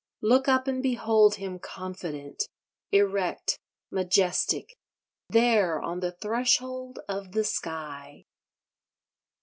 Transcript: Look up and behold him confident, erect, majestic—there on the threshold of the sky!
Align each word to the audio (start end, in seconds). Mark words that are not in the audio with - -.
Look 0.23 0.47
up 0.47 0.67
and 0.67 0.81
behold 0.81 1.35
him 1.35 1.59
confident, 1.59 2.49
erect, 2.91 3.59
majestic—there 3.91 5.79
on 5.79 5.99
the 5.99 6.11
threshold 6.11 6.97
of 7.07 7.33
the 7.33 7.43
sky! 7.43 8.25